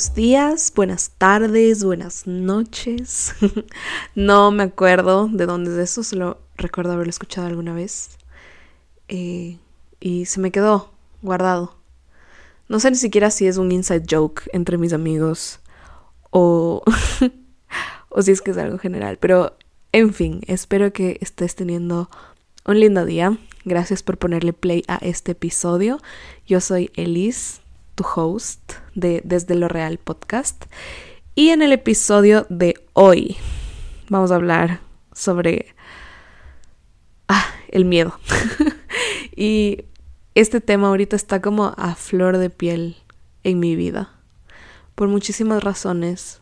[0.00, 3.34] Buenos días, buenas tardes, buenas noches.
[4.14, 8.16] no me acuerdo de dónde es eso, solo recuerdo haberlo escuchado alguna vez.
[9.08, 9.58] Eh,
[10.00, 11.76] y se me quedó guardado.
[12.66, 15.60] No sé ni siquiera si es un inside joke entre mis amigos
[16.30, 16.82] o,
[18.08, 19.18] o si es que es algo general.
[19.18, 19.54] Pero,
[19.92, 22.08] en fin, espero que estés teniendo
[22.64, 23.36] un lindo día.
[23.66, 26.00] Gracias por ponerle play a este episodio.
[26.46, 27.59] Yo soy Elise
[28.04, 30.66] host de Desde lo Real podcast.
[31.34, 33.36] Y en el episodio de hoy
[34.08, 34.80] vamos a hablar
[35.12, 35.74] sobre
[37.28, 38.18] ah, el miedo.
[39.36, 39.84] y
[40.34, 42.96] este tema ahorita está como a flor de piel
[43.44, 44.12] en mi vida.
[44.94, 46.40] Por muchísimas razones.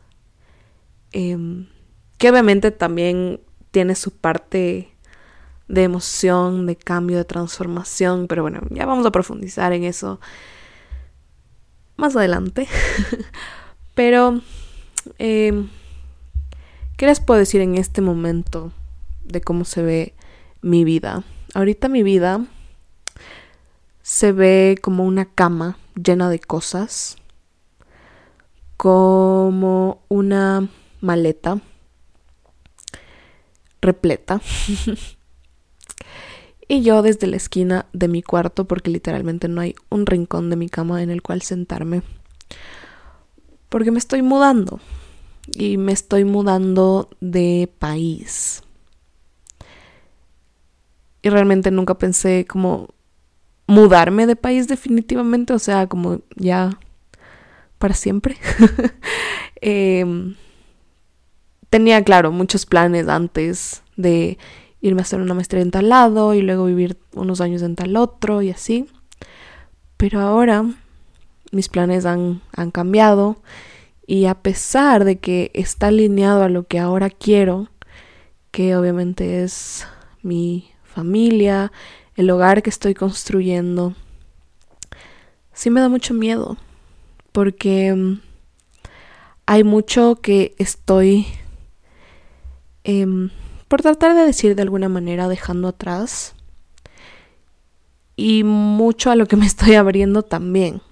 [1.12, 1.68] Em,
[2.18, 4.92] que obviamente también tiene su parte
[5.68, 8.26] de emoción, de cambio, de transformación.
[8.26, 10.20] Pero bueno, ya vamos a profundizar en eso
[11.98, 12.66] más adelante.
[13.94, 14.40] Pero,
[15.18, 15.68] em,
[16.96, 18.72] ¿qué les puedo decir en este momento
[19.24, 20.14] de cómo se ve
[20.62, 21.24] mi vida?
[21.52, 22.46] Ahorita mi vida
[24.02, 27.16] se ve como una cama llena de cosas,
[28.76, 30.68] como una
[31.00, 31.60] maleta
[33.82, 34.40] repleta.
[36.68, 40.56] y yo desde la esquina de mi cuarto, porque literalmente no hay un rincón de
[40.56, 42.02] mi cama en el cual sentarme,
[43.70, 44.78] porque me estoy mudando
[45.54, 48.62] y me estoy mudando de país.
[51.22, 52.90] Y realmente nunca pensé como
[53.66, 56.78] mudarme de país definitivamente, o sea, como ya
[57.78, 58.36] para siempre.
[59.60, 60.36] Em,
[61.68, 64.38] tenía, claro, muchos planes antes de
[64.80, 67.96] irme a hacer una maestría en tal lado y luego vivir unos años en tal
[67.96, 68.86] otro y así.
[69.96, 70.64] Pero ahora
[71.50, 73.36] mis planes han, han cambiado
[74.06, 77.68] y a pesar de que está alineado a lo que ahora quiero,
[78.50, 79.86] que obviamente es
[80.22, 81.72] mi familia,
[82.16, 83.94] el hogar que estoy construyendo,
[85.52, 86.56] sí me da mucho miedo
[87.32, 88.20] porque mm,
[89.46, 91.26] hay mucho que estoy
[92.84, 93.06] eh,
[93.68, 96.34] por tratar de decir de alguna manera dejando atrás
[98.16, 100.82] y mucho a lo que me estoy abriendo también.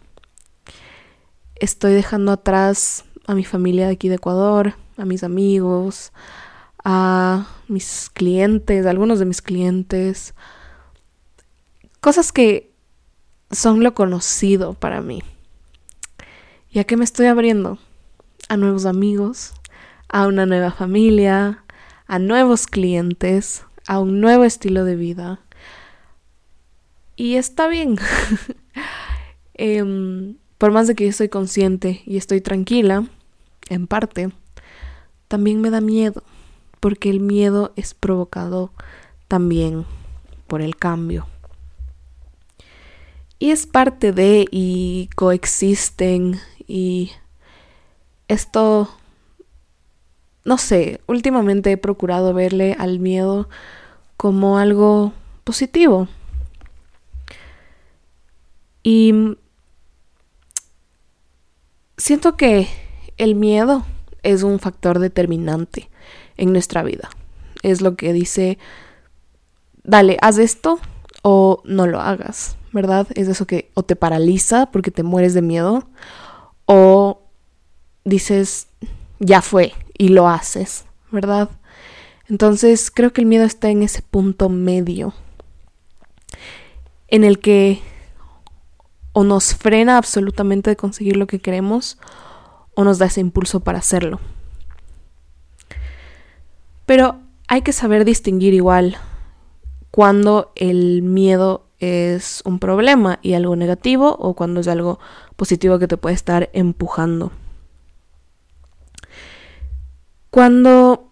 [1.57, 6.13] Estoy dejando atrás a mi familia de aquí de Ecuador, a mis amigos,
[6.85, 10.35] a mis clientes, a algunos de mis clientes,
[12.01, 12.71] cosas que
[13.51, 15.23] son lo conocido para mí.
[16.71, 17.79] ¿Y a qué me estoy abriendo?
[18.49, 19.55] A nuevos amigos,
[20.09, 21.65] a una nueva familia,
[22.07, 25.41] a nuevos clientes, a un nuevo estilo de vida.
[27.17, 27.97] Y está bien.
[29.59, 33.07] Em, por más de que yo estoy consciente y estoy tranquila,
[33.71, 34.31] en parte,
[35.29, 36.23] también me da miedo,
[36.79, 38.71] porque el miedo es provocado
[39.29, 39.87] también
[40.47, 41.27] por el cambio.
[43.39, 47.13] Y es parte de y coexisten y
[48.29, 48.91] esto
[50.47, 53.49] no sé, últimamente he procurado verle al miedo
[54.17, 55.13] como algo
[55.43, 56.07] positivo.
[58.85, 59.37] Y
[61.97, 62.69] siento que
[63.17, 63.85] el miedo
[64.23, 65.91] es un factor determinante
[66.37, 67.11] en nuestra vida.
[67.65, 68.57] Es lo que dice,
[69.83, 70.79] dale, haz esto
[71.23, 73.09] o no lo hagas, ¿verdad?
[73.17, 75.89] Es eso que o te paraliza porque te mueres de miedo
[76.67, 77.21] o
[78.05, 78.69] dices,
[79.19, 81.51] ya fue, y lo haces, ¿verdad?
[82.29, 85.15] Entonces creo que el miedo está en ese punto medio
[87.09, 87.81] en el que
[89.13, 91.99] o nos frena absolutamente de conseguir lo que queremos
[92.75, 94.21] o nos da ese impulso para hacerlo.
[96.85, 98.97] Pero hay que saber distinguir igual
[99.91, 104.99] cuando el miedo es un problema y algo negativo o cuando es algo
[105.37, 107.33] positivo que te puede estar empujando.
[110.37, 111.09] Cuando,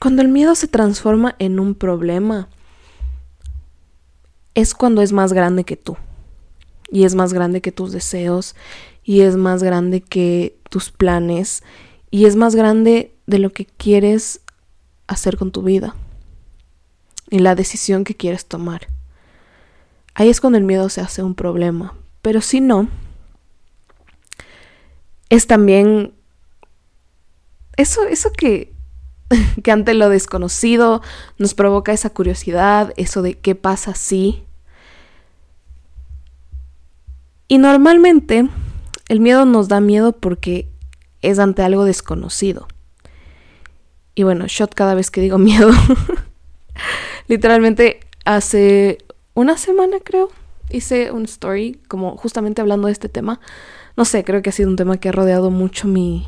[0.00, 2.50] cuando el miedo se transforma en un problema,
[4.54, 5.96] es cuando es más grande que tú.
[6.90, 8.54] Y es más grande que tus deseos.
[9.02, 11.62] Y es más grande que tus planes.
[12.10, 14.42] Y es más grande de lo que quieres
[15.06, 15.96] hacer con tu vida.
[17.30, 18.88] Y la decisión que quieres tomar.
[20.12, 21.94] Ahí es cuando el miedo se hace un problema.
[22.20, 22.88] Pero si no,
[25.30, 26.12] es también
[27.78, 28.74] eso, eso que,
[29.62, 31.00] que ante lo desconocido
[31.38, 34.44] nos provoca esa curiosidad, eso de qué pasa si.
[37.48, 38.50] Y normalmente
[39.08, 40.68] el miedo nos da miedo porque
[41.22, 42.68] es ante algo desconocido.
[44.14, 45.70] Y bueno, shot cada vez que digo miedo.
[47.28, 48.98] Literalmente hace
[49.34, 50.30] una semana creo
[50.70, 53.40] hice un story como justamente hablando de este tema.
[53.96, 56.26] No sé, creo que ha sido un tema que ha rodeado mucho mi...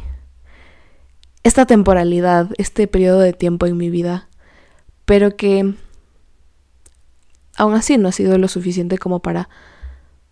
[1.43, 4.29] esta temporalidad, este periodo de tiempo en mi vida.
[5.05, 5.75] Pero que
[7.57, 9.49] aún así no ha sido lo suficiente como para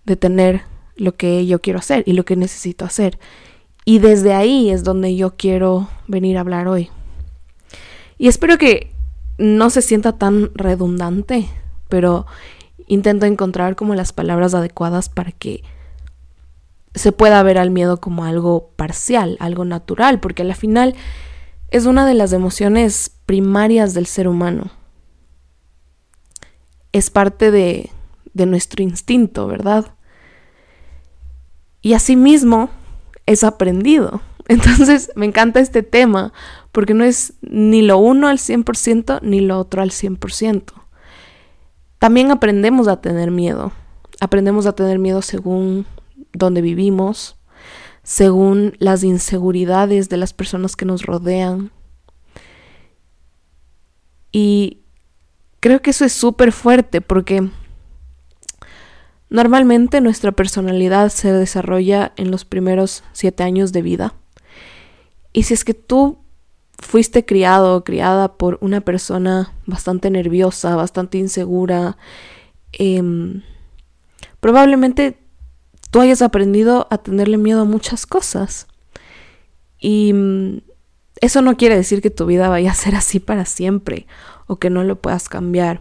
[0.04, 0.62] detener
[0.96, 3.18] lo que yo quiero hacer y lo que necesito hacer.
[3.84, 6.90] Y desde ahí es donde yo quiero venir a hablar hoy.
[8.18, 8.92] Y espero que
[9.38, 11.48] no se sienta tan redundante,
[11.88, 12.26] pero
[12.86, 15.62] intento encontrar como las palabras adecuadas para que
[16.94, 20.94] se pueda ver al miedo como algo parcial, algo natural, porque al final
[21.70, 24.70] es una de las emociones primarias del ser humano.
[26.92, 27.90] Es parte de,
[28.32, 29.94] de nuestro instinto, ¿verdad?
[31.82, 32.70] Y asimismo
[33.26, 34.22] es aprendido.
[34.48, 36.32] Entonces me encanta este tema
[36.72, 40.72] porque no es ni lo uno al 100% ni lo otro al 100%.
[41.98, 43.72] También aprendemos a tener miedo.
[44.20, 45.86] Aprendemos a tener miedo según
[46.38, 47.36] donde vivimos,
[48.02, 51.70] según las inseguridades de las personas que nos rodean.
[54.32, 54.78] Y
[55.60, 57.50] creo que eso es súper fuerte porque
[59.30, 64.14] normalmente nuestra personalidad se desarrolla en los primeros siete años de vida.
[65.32, 66.18] Y si es que tú
[66.78, 71.96] fuiste criado o criada por una persona bastante nerviosa, bastante insegura,
[72.72, 73.42] em,
[74.40, 75.18] probablemente
[75.90, 78.66] tú hayas aprendido a tenerle miedo a muchas cosas.
[79.78, 80.60] Y mm,
[81.20, 84.06] eso no quiere decir que tu vida vaya a ser así para siempre
[84.46, 85.80] o que no lo puedas cambiar.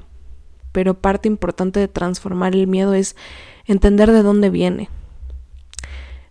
[0.71, 3.15] Pero parte importante de transformar el miedo es
[3.65, 4.89] entender de dónde viene.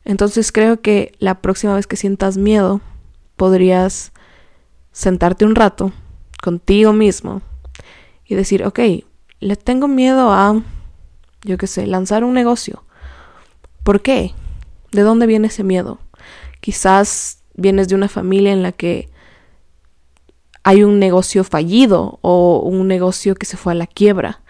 [0.04, 2.80] Entonces creo que la próxima vez que sientas miedo,
[3.36, 4.12] podrías
[4.92, 5.92] sentarte un rato
[6.42, 7.42] contigo mismo
[8.24, 8.80] y decir, ok,
[9.40, 10.62] le tengo miedo a,
[11.42, 12.85] yo qué sé, lanzar un negocio.
[13.86, 14.34] ¿Por qué?
[14.90, 16.00] ¿De dónde viene ese miedo?
[16.60, 19.08] Quizás vienes de una familia en la que
[20.64, 24.42] hay un negocio fallido o un negocio que se fue a la quiebra.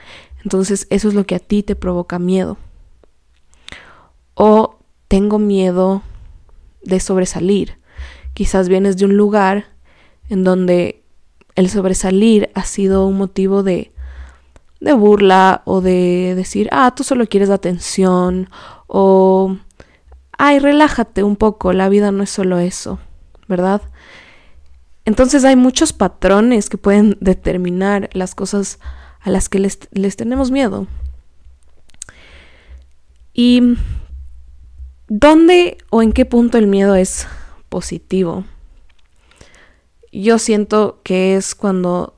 [0.42, 2.56] Entonces eso es lo que a ti te provoca miedo.
[4.32, 6.00] O tengo miedo
[6.82, 7.78] de sobresalir.
[8.32, 9.66] Quizás vienes de un lugar
[10.30, 11.02] en donde
[11.56, 13.92] el sobresalir ha sido un motivo de,
[14.80, 18.48] de burla o de decir, ah, tú solo quieres atención
[18.86, 19.56] o,
[20.36, 22.98] ay, relájate un poco, la vida no es solo eso,
[23.48, 23.82] ¿verdad?
[25.04, 28.78] Entonces hay muchos patrones que pueden determinar las cosas
[29.20, 30.86] a las que les, les tenemos miedo.
[33.32, 33.76] ¿Y
[35.08, 37.26] dónde o en qué punto el miedo es
[37.68, 38.44] positivo?
[40.22, 42.14] yo siento que es cuando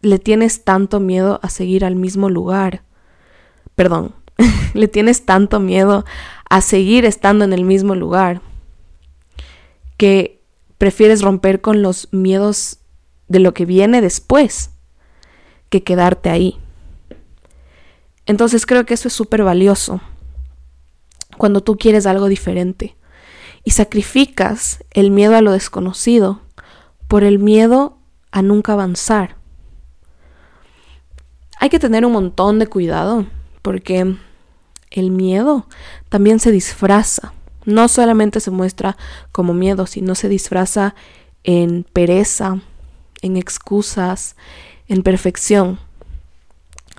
[0.00, 2.84] le tienes tanto miedo a seguir al mismo lugar.
[3.74, 4.14] Perdón,
[4.74, 6.04] le tienes tanto miedo
[6.48, 8.40] a seguir estando en el mismo lugar
[9.96, 10.40] que
[10.78, 12.78] prefieres romper con los miedos
[13.26, 14.70] de lo que viene después
[15.68, 16.58] que quedarte ahí.
[18.26, 20.00] Entonces creo que eso es súper valioso
[21.36, 22.96] cuando tú quieres algo diferente
[23.64, 26.40] y sacrificas el miedo a lo desconocido
[27.06, 27.98] por el miedo
[28.30, 29.36] a nunca avanzar.
[31.58, 33.26] Hay que tener un montón de cuidado
[33.62, 34.16] porque
[34.90, 35.66] el miedo
[36.08, 37.32] también se disfraza.
[37.64, 38.96] No solamente se muestra
[39.32, 40.94] como miedo, sino se disfraza
[41.44, 42.60] en pereza,
[43.22, 44.36] en excusas,
[44.86, 45.78] en perfección.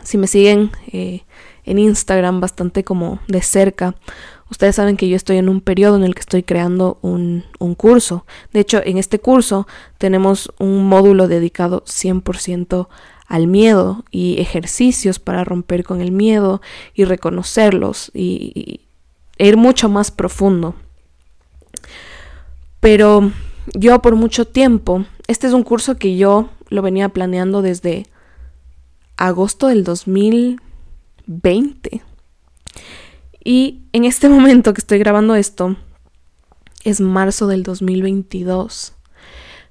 [0.04, 1.24] Si me siguen eh,
[1.66, 3.96] en Instagram bastante como de cerca,
[4.50, 7.46] Ustedes saben que yo estoy en un periodo en el que estoy creando un,
[7.78, 8.26] curso.
[8.52, 9.68] De hecho, en este curso
[9.98, 12.88] tenemos un módulo dedicado 100%
[13.30, 16.62] al miedo y ejercicios para romper con el miedo
[16.96, 18.82] y reconocerlos y,
[19.38, 20.76] ir mucho más profundo.
[22.82, 23.32] Pero
[23.74, 28.08] yo por mucho tiempo, este es un curso que yo lo venía planeando desde
[29.16, 32.02] agosto del 2020.
[33.44, 35.76] Y en este momento que estoy grabando esto,
[36.84, 38.96] es marzo del 2022.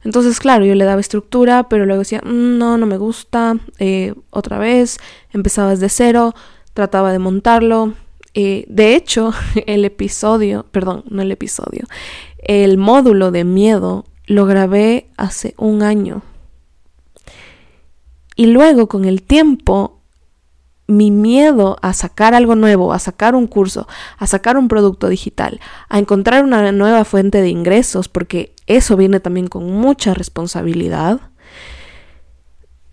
[0.05, 4.15] Entonces, claro, yo le daba estructura, pero luego decía, mm, no, no me gusta, eh,
[4.31, 4.99] otra vez,
[5.33, 6.35] empezaba desde cero,
[6.75, 7.95] trataba de montarlo.
[8.35, 9.33] Eh, de hecho,
[9.67, 11.87] el episodio, perdón, no el episodio,
[12.39, 16.23] el módulo de miedo lo grabé hace un año.
[18.37, 19.98] Y luego, con el tiempo,
[20.89, 25.61] mi miedo a sacar algo nuevo, a sacar un curso, a sacar un producto digital,
[25.89, 31.21] a encontrar una nueva fuente de ingresos, porque eso viene también con mucha responsabilidad,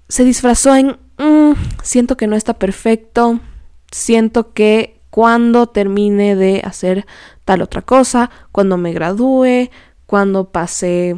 [0.09, 3.39] se disfrazó en, mm, siento que no está perfecto,
[3.91, 7.05] siento que cuando termine de hacer
[7.45, 9.69] tal otra cosa, cuando me gradúe,
[10.05, 11.17] cuando pase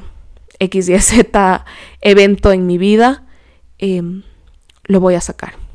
[0.60, 1.66] X, Y, Z
[2.02, 3.26] evento en mi vida,
[3.80, 4.22] em,
[4.84, 5.67] lo voy a sacar.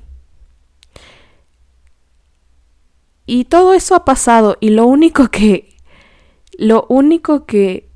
[3.27, 5.77] Y todo eso ha pasado y lo único que,
[6.59, 7.89] lo único que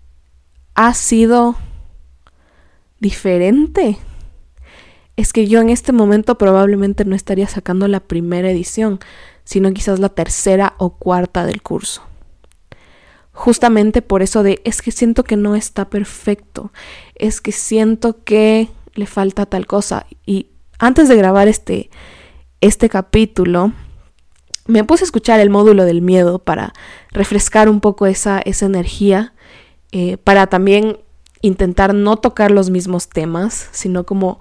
[0.75, 1.57] ha sido
[3.01, 3.99] diferente
[5.17, 9.01] es que yo en este momento probablemente no estaría sacando la primera edición,
[9.45, 12.03] sino quizás la tercera o cuarta del curso.
[13.33, 16.73] Justamente por eso de es que siento que no está perfecto,
[17.15, 20.07] es que siento que le falta tal cosa.
[20.25, 21.91] Y antes de grabar este,
[22.61, 23.73] este capítulo,
[24.67, 26.73] me puse a escuchar el módulo del miedo para
[27.11, 29.33] refrescar un poco esa, esa energía,
[29.93, 30.99] eh, para también
[31.41, 34.41] intentar no tocar los mismos temas, sino como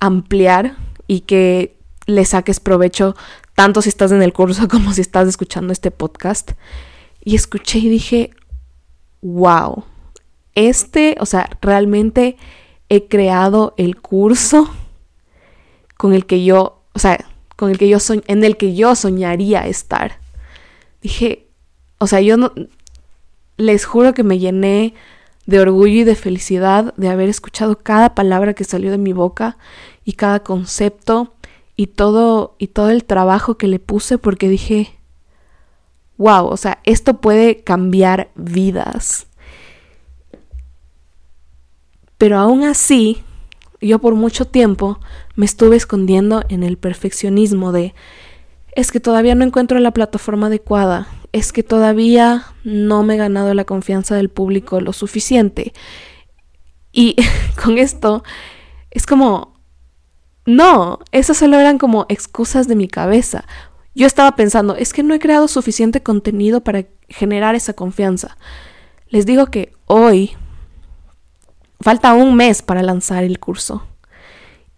[0.00, 0.76] ampliar
[1.06, 1.76] y que
[2.06, 3.16] le saques provecho
[3.54, 6.52] tanto si estás en el curso como si estás escuchando este podcast.
[7.24, 8.30] Y escuché y dije,
[9.22, 9.84] wow,
[10.54, 12.36] este, o sea, realmente
[12.88, 14.70] he creado el curso
[15.96, 17.24] con el que yo, o sea,
[17.56, 20.18] con el que yo en el que yo soñaría estar.
[21.02, 21.46] Dije,
[21.98, 22.52] o sea, yo no
[23.56, 24.94] les juro que me llené
[25.46, 29.58] de orgullo y de felicidad de haber escuchado cada palabra que salió de mi boca
[30.04, 31.34] y cada concepto
[31.76, 34.94] y todo y todo el trabajo que le puse porque dije,
[36.16, 39.26] wow, o sea, esto puede cambiar vidas.
[42.16, 43.22] Pero aún así,
[43.84, 44.98] yo por mucho tiempo
[45.36, 47.94] me estuve escondiendo en el perfeccionismo de
[48.74, 53.54] es que todavía no encuentro la plataforma adecuada, es que todavía no me he ganado
[53.54, 55.72] la confianza del público lo suficiente.
[56.92, 57.16] Y
[57.62, 58.24] con esto
[58.90, 59.54] es como,
[60.46, 63.44] no, esas solo eran como excusas de mi cabeza.
[63.94, 68.36] Yo estaba pensando, es que no he creado suficiente contenido para generar esa confianza.
[69.08, 70.36] Les digo que hoy
[71.84, 73.86] falta un mes para lanzar el curso.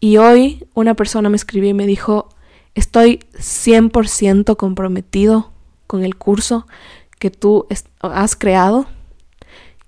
[0.01, 2.31] Y hoy una persona me escribió y me dijo,
[2.75, 5.53] estoy 100% comprometido
[5.87, 6.67] con el curso
[7.21, 7.69] que tú
[8.01, 8.87] has creado.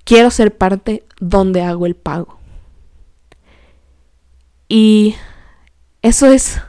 [0.05, 2.39] Quiero ser parte donde hago el pago.
[4.69, 5.17] Y
[6.03, 6.61] eso es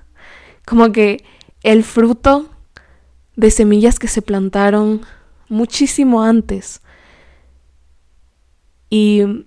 [0.65, 1.23] como que
[1.61, 2.49] el fruto
[3.35, 5.01] de semillas que se plantaron
[5.47, 6.81] muchísimo antes.
[8.89, 9.45] Y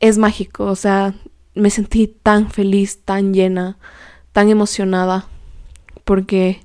[0.00, 1.14] es mágico, o sea,
[1.54, 3.78] me sentí tan feliz, tan llena,
[4.32, 5.26] tan emocionada,
[6.04, 6.60] porque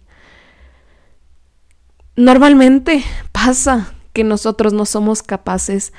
[2.16, 5.94] normalmente pasa que nosotros no somos capaces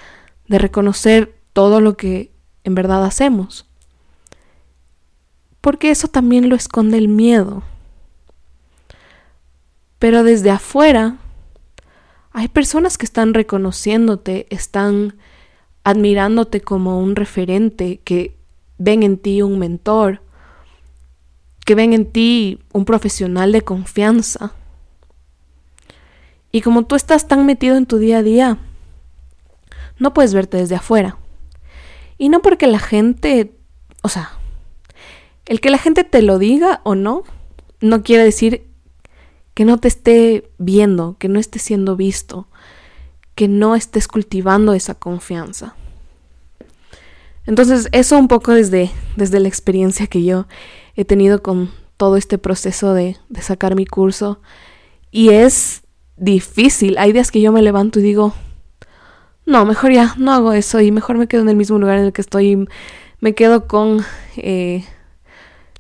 [0.47, 3.67] de reconocer todo lo que en verdad hacemos,
[5.61, 7.62] porque eso también lo esconde el miedo.
[9.99, 11.17] Pero desde afuera
[12.33, 15.14] hay personas que están reconociéndote, están
[15.85, 18.37] admirándote como un referente, que
[18.79, 20.23] ven en ti un mentor,
[21.64, 24.53] que ven en ti un profesional de confianza.
[26.50, 28.59] Y como tú estás tan metido en tu día a día,
[29.99, 31.19] no puedes verte desde afuera.
[32.19, 33.53] Y no porque la gente,
[34.03, 34.33] o sea,
[35.47, 37.25] el que la gente te lo diga o no,
[37.81, 38.67] no quiere decir
[39.53, 42.49] que no te esté viendo, que no esté siendo visto,
[43.35, 45.75] que no estés cultivando esa confianza.
[47.47, 50.47] Entonces, eso un poco desde, desde la experiencia que yo
[50.97, 54.41] he tenido con todo este proceso de, de sacar mi curso.
[55.11, 55.83] Y es
[56.17, 56.97] difícil.
[56.99, 58.33] Hay días que yo me levanto y digo,
[59.47, 62.07] no, mejor ya, no hago eso y mejor me quedo en el mismo lugar en
[62.07, 62.67] el que estoy.
[63.21, 64.05] Me quedo con
[64.37, 64.85] eh,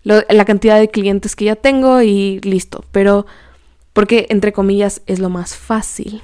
[0.02, 2.84] la cantidad de clientes que ya tengo y listo.
[2.92, 3.26] Pero,
[3.94, 6.20] porque entre comillas es lo más fácil.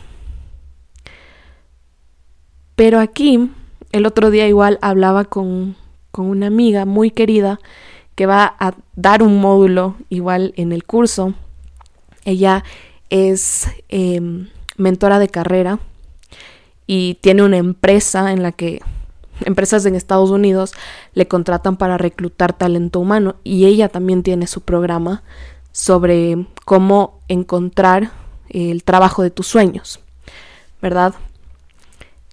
[2.81, 3.51] Pero aquí,
[3.93, 5.77] el otro día igual hablaba con,
[6.17, 7.61] una amiga muy querida
[8.15, 11.35] que va a dar un módulo igual en el curso.
[12.25, 12.65] Ella
[13.11, 15.79] es em, mentora de carrera
[16.87, 18.81] y tiene una empresa en la que
[19.45, 20.73] empresas en Estados Unidos
[21.13, 25.23] le contratan para reclutar talento humano y ella también tiene su programa
[25.71, 28.11] sobre cómo encontrar
[28.49, 30.01] el trabajo de tus sueños,
[30.81, 31.15] ¿verdad?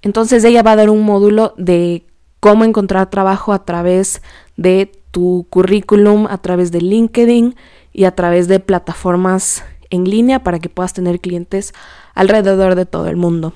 [0.02, 2.06] Entonces ella va a dar un módulo de
[2.40, 4.22] cómo encontrar trabajo a través
[4.56, 7.56] de tu currículum, a través de LinkedIn
[7.94, 11.74] y a través de plataformas en línea para que puedas tener clientes
[12.14, 13.54] alrededor de todo el mundo.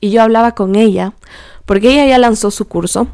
[0.00, 1.14] Y yo hablaba con ella
[1.64, 3.08] porque ella ya lanzó su curso.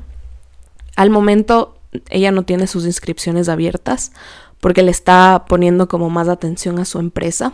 [0.96, 1.76] Al momento
[2.10, 4.12] ella no tiene sus inscripciones abiertas
[4.60, 7.52] porque le está poniendo como más atención a su empresa.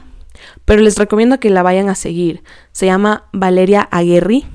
[0.65, 2.43] Pero les recomiendo que la vayan a seguir.
[2.73, 4.47] Se llama Valeria Aguerri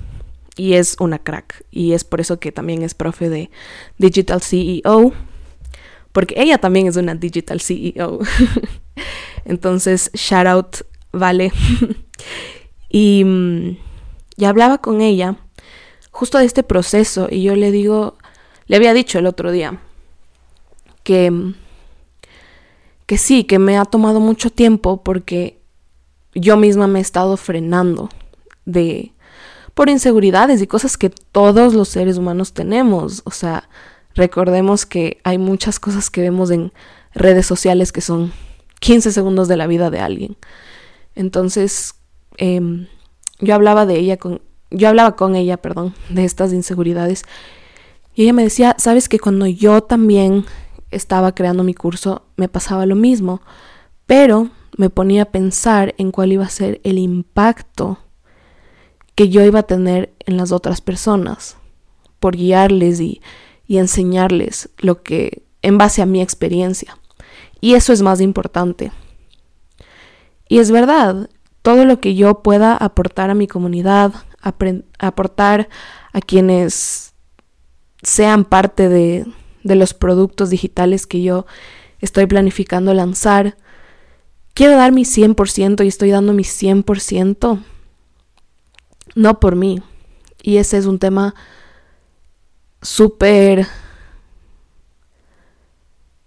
[0.59, 1.63] y es una crack.
[1.71, 3.49] Y es por eso que también es profe de
[3.97, 5.13] Digital CEO.
[6.11, 8.19] Porque ella también es una Digital CEO.
[9.45, 10.75] Entonces, shout out,
[11.11, 11.51] Vale.
[12.89, 13.77] y, mm,
[14.35, 15.37] y hablaba con ella
[16.11, 18.17] justo de este proceso y yo le digo,
[18.67, 19.79] le había dicho el otro día
[21.03, 21.55] que, mm,
[23.05, 25.59] que sí, que me ha tomado mucho tiempo porque
[26.35, 28.09] yo misma me he estado frenando
[28.65, 29.13] de
[29.79, 33.21] por inseguridades y cosas que todos los seres humanos tenemos.
[33.23, 33.69] O sea,
[34.13, 36.73] recordemos que hay muchas cosas que vemos en
[37.13, 38.33] redes sociales que son
[38.81, 40.35] 15 segundos de la vida de alguien.
[41.15, 41.93] Entonces,
[42.35, 42.87] em,
[43.39, 47.23] yo hablaba de ella con, yo hablaba con ella, perdón, de estas inseguridades.
[48.13, 50.43] Y ella me decía, sabes que cuando yo también
[50.91, 53.41] estaba creando mi curso, me pasaba lo mismo,
[54.05, 57.97] pero me ponía a pensar en cuál iba a ser el impacto
[59.19, 61.57] que yo iba a tener en las otras personas
[62.21, 63.21] por guiarles y,
[63.67, 66.97] y enseñarles lo que en base a mi experiencia.
[67.59, 68.93] Y eso es más importante.
[70.47, 71.29] Y es verdad,
[71.63, 74.13] todo lo que yo pueda aportar a mi comunidad,
[74.99, 75.67] aportar
[76.13, 77.13] a quienes
[78.01, 79.25] sean parte de,
[79.65, 81.45] de los productos digitales que yo
[81.99, 83.57] estoy planificando lanzar,
[84.53, 87.61] quiero dar mi 100% y estoy dando mi 100%,
[89.15, 89.81] no por mí.
[90.41, 91.35] Y ese es un tema
[92.81, 93.67] súper,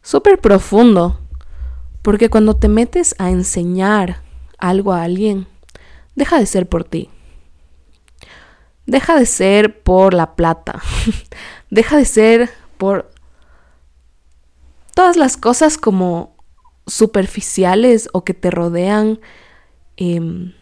[0.02, 1.20] súper profundo,
[2.02, 4.22] porque cuando te metes a enseñar
[4.58, 5.46] algo a alguien,
[6.14, 7.10] deja de ser por ti.
[8.86, 10.82] Deja de ser por la plata.
[11.70, 13.10] deja de ser por
[14.94, 16.36] todas las cosas como
[16.86, 19.20] superficiales o que te rodean
[19.96, 20.52] em,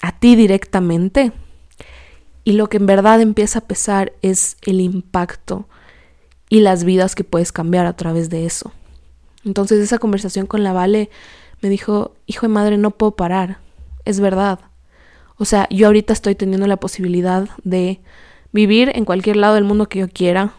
[0.00, 1.32] a ti directamente.
[2.46, 5.66] Y lo que en verdad empieza a pesar es el impacto
[6.48, 8.70] y las vidas que puedes cambiar a través de eso.
[9.44, 11.10] Entonces esa conversación con la Vale
[11.60, 13.58] me dijo, hijo de madre, no puedo parar.
[14.04, 14.60] Es verdad.
[15.38, 18.00] O sea, yo ahorita estoy teniendo la posibilidad de
[18.52, 20.52] vivir en cualquier lado del mundo que yo quiera,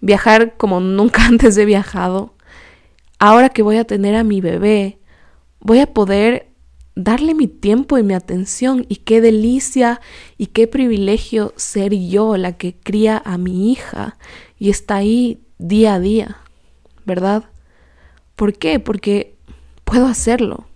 [0.00, 2.34] viajar como nunca antes he viajado.
[3.18, 5.00] Ahora que voy a tener a mi bebé,
[5.58, 6.51] voy a poder
[6.94, 10.00] darle mi tiempo y mi atención y qué delicia
[10.36, 14.18] y qué privilegio ser yo la que cría a mi hija
[14.58, 16.38] y está ahí día a día,
[17.04, 17.44] ¿verdad?
[18.36, 18.78] ¿Por qué?
[18.80, 19.36] Porque
[19.84, 20.66] puedo hacerlo.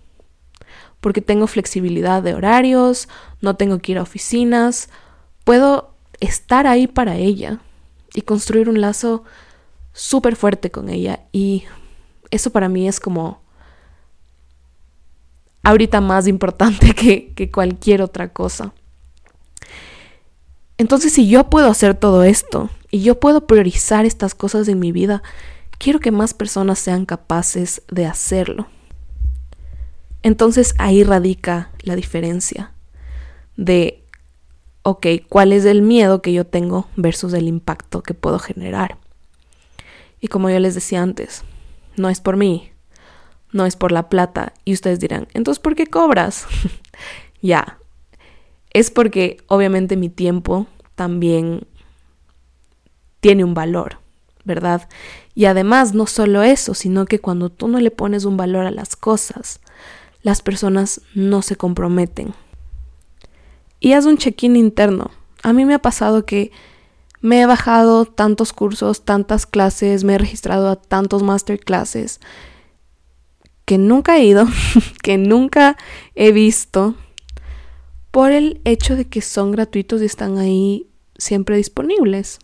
[0.99, 3.07] Porque tengo flexibilidad de horarios,
[3.41, 4.89] no tengo que ir a oficinas,
[5.43, 7.59] puedo estar ahí para ella
[8.13, 9.23] y construir un lazo
[9.93, 11.25] súper fuerte con ella.
[11.31, 11.65] Y
[12.31, 13.41] eso para mí es como
[15.67, 16.93] ahorita más importante
[17.35, 18.73] que, cualquier otra cosa.
[20.77, 24.91] Entonces, si yo puedo hacer todo esto y yo puedo priorizar estas cosas en mi
[24.91, 25.23] vida,
[25.77, 28.67] quiero que más personas sean capaces de hacerlo.
[30.23, 32.71] Entonces ahí radica la diferencia
[33.55, 34.03] de,
[34.83, 38.97] ok, ¿cuál es el miedo que yo tengo versus el impacto que puedo generar?
[40.19, 41.43] Y como yo les decía antes,
[41.95, 42.71] no es por mí,
[43.57, 44.53] no es por la plata.
[44.63, 46.45] Y ustedes dirán, entonces, ¿por qué cobras?
[47.41, 47.79] ya,
[48.71, 51.67] es porque obviamente mi tiempo también
[53.19, 53.97] tiene un valor.
[54.47, 54.87] ¿verdad?
[55.35, 58.71] Y además, no solo eso, sino que cuando tú no le pones un valor a
[58.71, 59.59] las cosas,
[60.23, 62.33] las personas no se comprometen.
[63.81, 65.11] Y haz un check-in interno.
[65.43, 66.51] A mí me ha pasado que
[67.19, 72.21] me he bajado tantos cursos, tantas clases, me he registrado a tantos masterclasses
[73.67, 74.47] que nunca he ido,
[75.03, 75.75] que nunca
[76.15, 76.95] he visto,
[78.11, 82.39] por el hecho de que son gratuitos y están ahí siempre disponibles,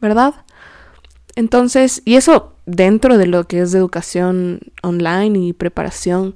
[0.00, 0.44] ¿verdad?
[1.36, 6.34] Entonces, y eso dentro de lo que es educación online y preparación,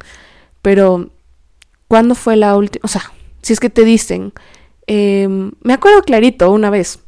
[0.62, 1.10] pero
[1.88, 2.82] ¿cuándo fue la última?
[2.84, 4.32] O sea, si es que te dicen,
[4.86, 7.00] em, me acuerdo clarito una vez,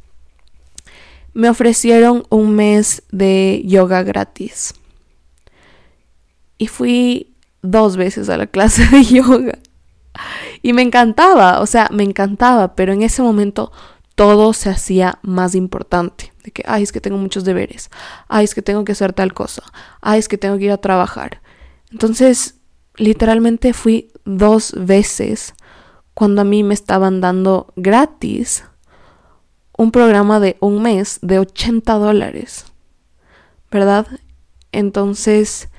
[1.33, 4.73] me ofrecieron un mes de yoga gratis.
[6.57, 9.57] Y fui dos veces a la clase de yoga.
[10.61, 13.71] Y me encantaba, o sea, me encantaba, pero en ese momento
[14.15, 16.33] todo se hacía más importante.
[16.43, 17.89] De que, ay, es que tengo muchos deberes.
[18.27, 19.63] Ay, es que tengo que hacer tal cosa.
[20.01, 21.41] Ay, es que tengo que ir a trabajar.
[21.91, 22.55] Entonces,
[22.95, 25.53] literalmente fui dos veces
[26.13, 28.63] cuando a mí me estaban dando gratis
[29.77, 32.65] un programa de un mes de 80 dólares,
[33.69, 34.07] ¿verdad?
[34.71, 35.69] Entonces,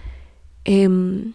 [0.68, 1.32] em,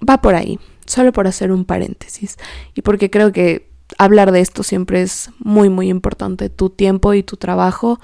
[0.00, 2.38] va por ahí, solo por hacer un paréntesis
[2.74, 6.48] y porque creo que hablar de esto siempre es muy, muy importante.
[6.48, 8.00] Tu tiempo y tu trabajo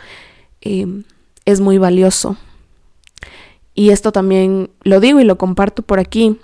[0.60, 1.04] em,
[1.46, 2.36] es muy valioso.
[3.74, 6.38] Y esto también lo digo y lo comparto por aquí,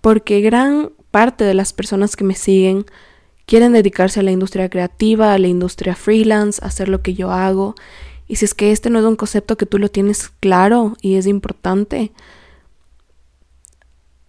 [0.00, 2.86] porque gran parte de las personas que me siguen
[3.46, 7.32] quieren dedicarse a la industria creativa, a la industria freelance, a hacer lo que yo
[7.32, 7.74] hago.
[8.28, 11.16] Y si es que este no es un concepto que tú lo tienes claro y
[11.16, 12.12] es importante,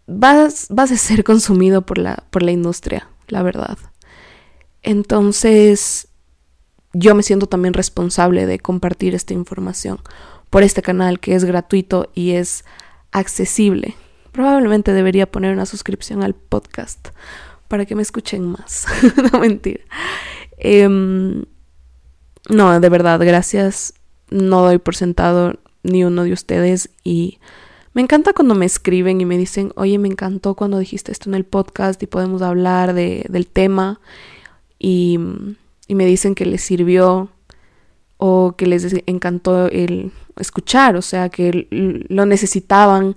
[0.07, 3.77] vas, vas a ser consumido por la, por la industria, la verdad.
[4.81, 6.07] Entonces,
[6.93, 9.99] yo me siento también responsable de compartir esta información
[10.49, 12.63] por este canal que es gratuito y es
[13.11, 13.95] accesible.
[14.31, 17.09] Probablemente debería poner una suscripción al podcast
[17.67, 18.85] para que me escuchen más.
[19.31, 19.83] no mentira.
[20.57, 21.45] Em,
[22.49, 23.93] no, de verdad, gracias.
[24.29, 27.39] No doy por sentado ni uno de ustedes y
[27.93, 31.35] me encanta cuando me escriben y me dicen, oye, me encantó cuando dijiste esto en
[31.35, 33.99] el podcast y podemos hablar de, del tema
[34.79, 35.19] y,
[35.87, 37.29] y me dicen que les sirvió
[38.17, 43.15] o que les encantó el escuchar, o sea, que lo necesitaban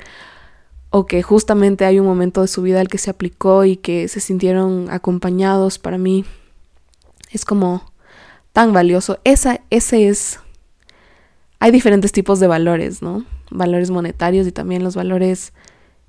[0.91, 4.09] o que justamente hay un momento de su vida al que se aplicó y que
[4.09, 6.25] se sintieron acompañados para mí.
[7.31, 7.93] Es como
[8.53, 9.19] tan valioso.
[9.25, 10.41] Esa, ese es...
[11.59, 13.25] Hay diferentes tipos de valores, ¿no?
[13.57, 15.53] Valores monetarios y también los valores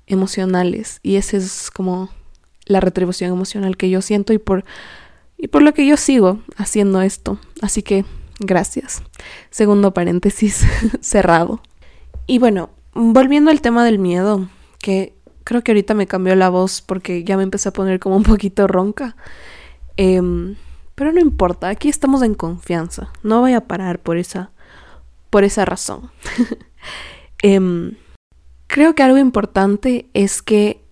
[0.06, 1.00] emocionales.
[1.02, 2.10] Y ese es como
[2.66, 4.64] la retribución emocional que yo siento y por,
[5.36, 7.38] y por lo que yo sigo haciendo esto.
[7.60, 8.04] Así que
[8.40, 9.02] gracias.
[9.50, 10.64] Segundo paréntesis
[11.00, 11.60] cerrado.
[12.26, 14.48] Y bueno, volviendo al tema del miedo
[14.80, 18.16] que creo que ahorita me cambió la voz porque ya me empecé a poner como
[18.16, 19.16] un poquito ronca.
[19.96, 20.56] Em,
[20.94, 23.10] pero no importa, aquí estamos en confianza.
[23.22, 24.50] No voy a parar por esa,
[25.30, 26.10] por esa razón.
[27.42, 27.96] Em,
[28.66, 30.84] creo que algo importante es que,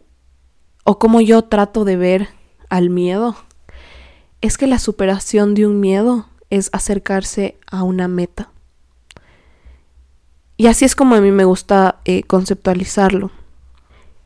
[0.85, 2.28] o como yo trato de ver
[2.68, 3.37] al miedo,
[4.40, 8.50] es que la superación de un miedo es acercarse a una meta.
[10.56, 13.30] Y así es como a mí me gusta eh, conceptualizarlo.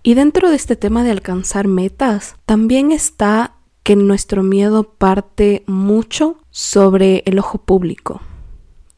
[0.02, 6.38] Y dentro de este tema de alcanzar metas, también está que nuestro miedo parte mucho
[6.50, 8.20] sobre el ojo público.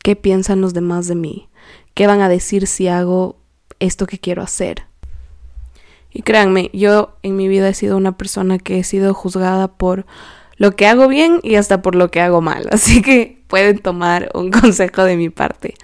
[0.03, 1.49] ¿Qué piensan los demás de mí?
[1.95, 3.37] ¿Qué van a decir si hago
[3.81, 4.85] esto que quiero hacer?
[6.13, 10.07] Y créanme, yo en mi vida he sido una persona que he sido juzgada por
[10.57, 12.69] lo que hago bien y hasta por lo que hago mal.
[12.71, 15.75] Así que pueden tomar un consejo de mi parte.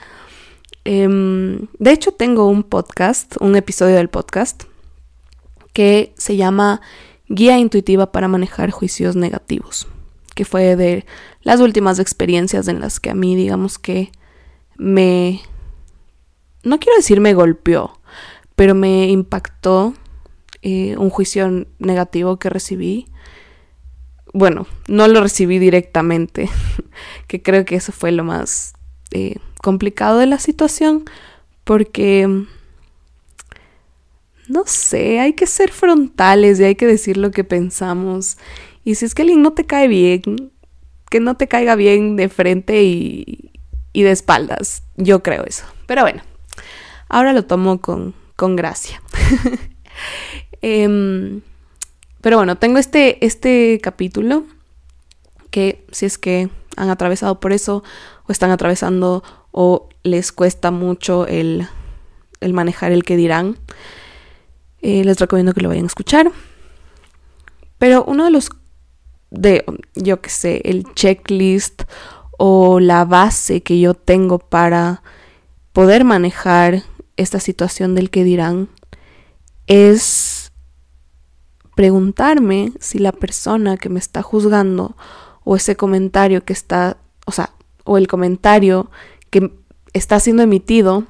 [0.85, 4.65] Em, de hecho, tengo un podcast, un episodio del podcast
[5.73, 6.81] que se llama
[7.29, 9.87] Guía Intuitiva para manejar juicios negativos,
[10.35, 11.05] que fue de
[11.43, 14.11] las últimas experiencias en las que a mí, digamos que
[14.77, 15.41] me...
[16.63, 18.01] No quiero decir me golpeó,
[18.57, 19.95] pero me impactó
[20.63, 23.07] eh, un juicio negativo que recibí.
[24.33, 26.51] Bueno, no lo recibí directamente,
[27.27, 28.75] que creo que eso fue lo más
[29.13, 31.05] eh, complicado de la situación,
[31.65, 32.29] porque
[34.49, 38.39] no sé, hay que ser frontales y hay que decir lo que pensamos.
[38.85, 40.51] Y si es que alguien no te cae bien,
[41.11, 43.53] que no te caiga bien de frente y,
[43.93, 44.83] y de espaldas.
[44.97, 45.65] Yo creo eso.
[45.87, 46.23] Pero bueno,
[47.09, 49.03] ahora lo tomo con, con gracia.
[50.61, 51.41] Em,
[52.21, 54.45] pero bueno, tengo este, este capítulo
[55.51, 57.85] que si es que han atravesado por eso
[58.27, 61.69] o están atravesando o les cuesta mucho el,
[62.41, 63.57] el manejar el que dirán,
[64.83, 66.31] eh, les recomiendo que lo vayan a escuchar.
[67.79, 68.51] Pero uno de los,
[69.31, 71.83] de, yo que sé, el checklist
[72.37, 75.03] o la base que yo tengo para
[75.73, 76.83] poder manejar
[77.19, 78.71] esta situación del que dirán
[79.67, 80.51] es
[81.77, 84.97] preguntarme si la persona que me está juzgando
[85.45, 87.51] o ese comentario que está, o sea,
[87.85, 88.91] o el comentario
[89.31, 89.53] que
[89.93, 91.05] está siendo emitido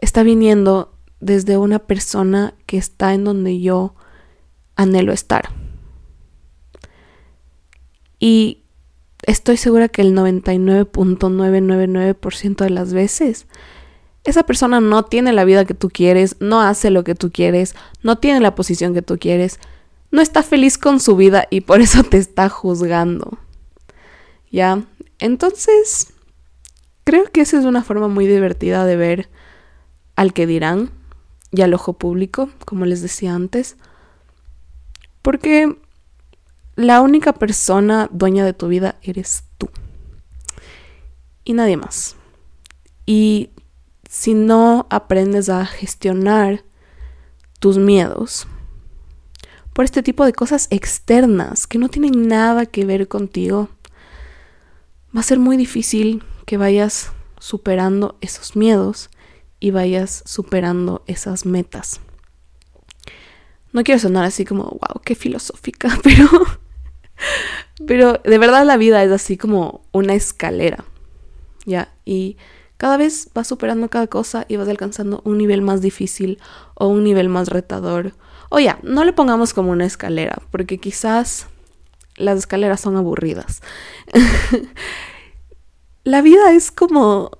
[0.00, 3.94] está viniendo desde una persona que está en donde yo
[4.76, 5.50] anhelo estar.
[8.18, 8.64] Y
[9.22, 13.46] estoy segura que el 99.999% de las veces
[14.24, 17.74] esa persona no tiene la vida que tú quieres, no hace lo que tú quieres,
[18.02, 19.58] no tiene la posición que tú quieres,
[20.10, 23.38] no está feliz con su vida y por eso te está juzgando.
[24.50, 24.82] ¿Ya?
[25.18, 26.12] Entonces,
[27.04, 29.28] creo que esa es una forma muy divertida de ver
[30.16, 30.90] al que dirán
[31.50, 33.76] y al ojo público, como les decía antes,
[35.22, 35.76] porque
[36.76, 39.68] la única persona dueña de tu vida eres tú
[41.44, 42.14] y nadie más.
[43.06, 43.50] Y
[44.08, 46.64] si no aprendes a gestionar
[47.60, 48.48] tus miedos
[49.74, 53.68] por este tipo de cosas externas que no tienen nada que ver contigo,
[55.16, 59.10] va a ser muy difícil que vayas superando esos miedos
[59.60, 62.00] y vayas superando esas metas.
[63.72, 66.28] No quiero sonar así como, wow, qué filosófica, pero,
[67.86, 70.84] pero de verdad la vida es así como una escalera,
[71.66, 71.92] ¿ya?
[72.04, 72.36] Y
[72.78, 76.38] cada vez vas superando cada cosa y vas alcanzando un nivel más difícil
[76.74, 78.14] o un nivel más retador.
[78.48, 81.48] O ya, no le pongamos como una escalera, porque quizás
[82.16, 83.62] las escaleras son aburridas.
[86.04, 87.32] la vida es como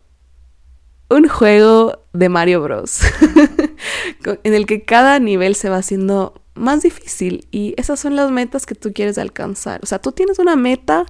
[1.09, 3.01] un juego de Mario Bros.
[4.43, 8.67] en el que cada nivel se va haciendo más difícil y esas son las metas
[8.67, 9.81] que tú quieres alcanzar.
[9.85, 11.07] O sea, tú tienes una meta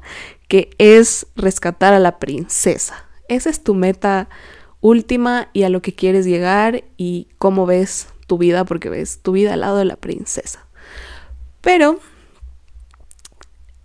[0.48, 3.07] que es rescatar a la princesa.
[3.28, 4.28] Esa es tu meta
[4.80, 9.32] última y a lo que quieres llegar y cómo ves tu vida porque ves tu
[9.32, 10.66] vida al lado de la princesa.
[11.60, 12.00] Pero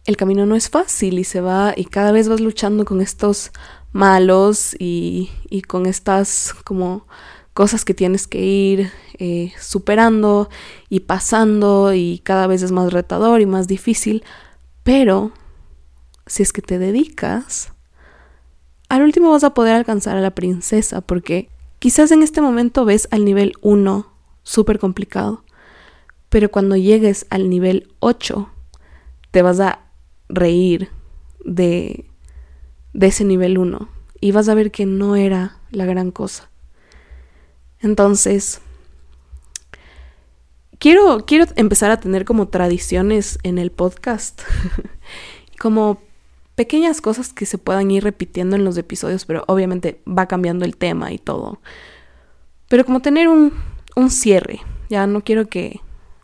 [0.06, 3.52] el camino no es fácil y se va y cada vez vas luchando con estos
[3.92, 5.30] malos y,
[5.68, 7.08] con estas como
[7.54, 10.50] cosas que tienes que ir eh, superando
[10.90, 14.24] y pasando y cada vez es más retador y más difícil,
[14.84, 15.32] pero
[16.26, 17.73] si es que te dedicas,
[18.94, 23.08] al último vas a poder alcanzar a la princesa porque quizás en este momento ves
[23.10, 24.06] al nivel 1
[24.44, 25.44] súper complicado,
[26.30, 28.52] pero cuando llegues al nivel 8
[29.32, 29.80] te vas a
[30.30, 30.90] reír
[31.44, 32.06] de
[32.94, 33.90] de ese nivel 1
[34.22, 36.52] y vas a ver que no era la gran cosa.
[37.80, 38.62] Entonces,
[40.78, 44.44] quiero, quiero empezar a tener como tradiciones en el podcast,
[45.60, 46.00] como
[46.56, 50.78] pequeñas cosas que se puedan ir repitiendo en los episodios, pero obviamente va cambiando el
[50.78, 51.60] tema y todo.
[52.70, 53.54] Pero como tener un,
[53.96, 55.82] un cierre, ya no quiero que,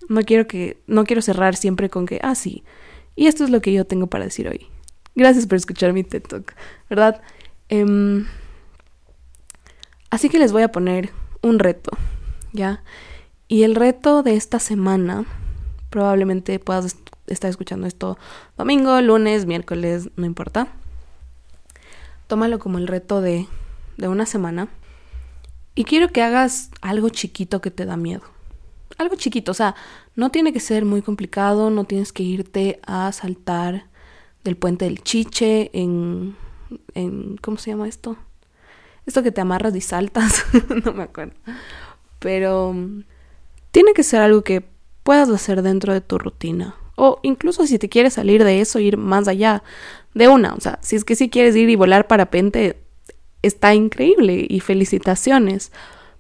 [0.08, 2.63] no quiero que, no quiero cerrar siempre con que, ah, sí,
[3.15, 4.68] y esto es lo que yo tengo para decir hoy.
[5.15, 6.54] Gracias por escuchar mi TED Talk,
[6.89, 7.22] ¿verdad?
[7.68, 8.26] Em,
[10.10, 11.10] así que les voy a poner
[11.42, 11.92] un reto,
[12.54, 12.84] ¿ya?
[13.48, 15.26] Y el reto de esta semana,
[15.89, 16.96] probablemente puedas
[17.30, 18.18] estar escuchando esto
[18.58, 20.68] domingo, lunes, miércoles, no importa.
[22.28, 23.48] Tómalo como el reto de,
[23.98, 24.68] de una semana.
[25.76, 28.24] Y quiero que hagas algo chiquito que te da miedo.
[28.98, 29.76] Algo chiquito, o sea,
[30.15, 33.86] no tiene que ser muy complicado, no tienes que irte a saltar
[34.44, 36.36] del puente del Chiche, en,
[36.96, 38.18] en ¿cómo se llama esto?
[39.06, 40.46] Esto que te amarras y saltas,
[40.86, 41.34] no me acuerdo.
[42.20, 43.04] Pero mm,
[43.72, 44.65] tiene que ser algo que
[45.04, 46.76] puedas hacer dentro de tu rutina.
[47.00, 49.64] O incluso si te quieres salir de eso, ir más allá
[50.14, 50.54] de una.
[50.54, 52.78] O sea, si es que si quieres ir y volar parapente,
[53.42, 55.72] está increíble y felicitaciones.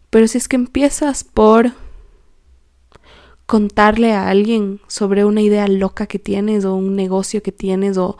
[0.09, 1.73] Pero si es que empiezas por
[3.45, 8.17] contarle a alguien sobre una idea loca que tienes o un negocio que tienes o,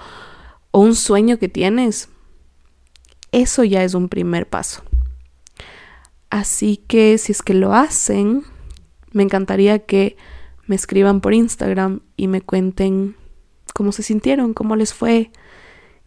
[0.72, 2.10] un sueño que tienes,
[3.32, 4.84] eso ya es un primer paso.
[6.30, 8.44] Así que si es que lo hacen,
[9.12, 10.18] me encantaría que
[10.70, 13.16] me escriban por Instagram y me cuenten
[13.74, 15.32] cómo se sintieron, cómo les fue,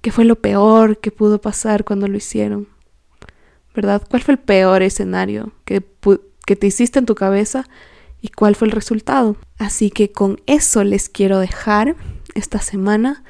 [0.02, 2.68] qué fue lo peor que pudo pasar cuando lo hicieron.
[3.74, 4.06] ¿Verdad?
[4.08, 5.84] ¿Cuál fue el peor escenario que,
[6.46, 7.66] que te hiciste en tu cabeza
[8.20, 9.36] y cuál fue el resultado.
[9.58, 11.96] Así que con eso les quiero dejar
[12.36, 13.24] esta semana.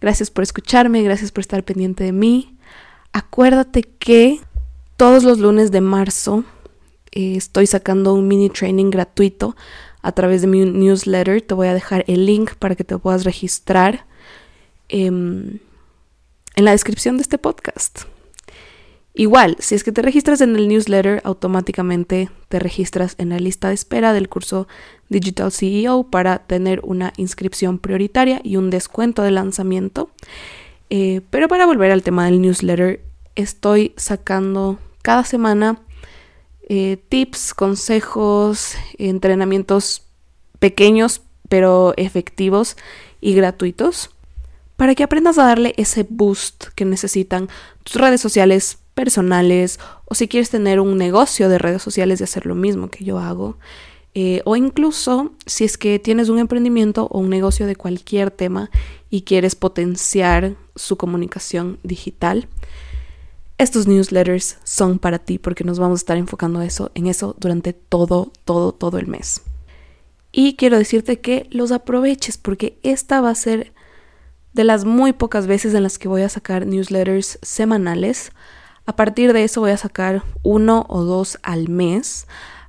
[0.00, 2.56] Gracias por escucharme, gracias por estar pendiente de mí.
[3.12, 4.40] Acuérdate que
[4.96, 6.44] todos los lunes de marzo
[7.12, 9.54] eh, estoy sacando un mini training gratuito
[10.02, 11.42] a través de mi newsletter.
[11.42, 14.06] Te voy a dejar el link para que te puedas registrar
[14.88, 15.58] em,
[16.56, 18.02] en la descripción de este podcast.
[19.14, 23.66] Igual, si es que te registras en el newsletter, automáticamente te registras en la lista
[23.68, 24.68] de espera del curso
[25.08, 30.10] Digital CEO para tener una inscripción prioritaria y un descuento de lanzamiento.
[30.90, 33.02] Eh, pero para volver al tema del newsletter,
[33.34, 35.80] estoy sacando cada semana
[36.68, 40.02] eh, tips, consejos, entrenamientos
[40.58, 42.76] pequeños pero efectivos
[43.20, 44.10] y gratuitos
[44.76, 47.48] para que aprendas a darle ese boost que necesitan
[47.82, 52.46] tus redes sociales personales o si quieres tener un negocio de redes sociales y hacer
[52.46, 53.58] lo mismo que yo hago.
[54.14, 58.70] Eh, o incluso si es que tienes un emprendimiento o un negocio de cualquier tema
[59.10, 62.48] y quieres potenciar su comunicación digital.
[63.58, 67.72] Estos newsletters son para ti porque nos vamos a estar enfocando eso, en eso durante
[67.72, 69.42] todo, todo, todo el mes.
[70.30, 73.72] Y quiero decirte que los aproveches porque esta va a ser
[74.52, 78.32] de las muy pocas veces en las que voy a sacar newsletters semanales.
[78.86, 82.26] A partir de eso voy a sacar uno o dos al mes.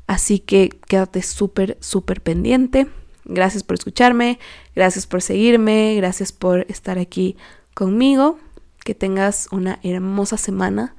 [0.07, 2.87] Así que quédate súper, súper pendiente.
[3.25, 4.39] Gracias por escucharme,
[4.75, 7.37] gracias por seguirme, gracias por estar aquí
[7.75, 8.39] conmigo.
[8.83, 10.95] Que tengas una hermosa semana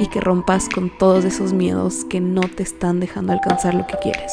[0.00, 3.96] y que rompas con todos esos miedos que no te están dejando alcanzar lo que
[3.98, 4.32] quieres.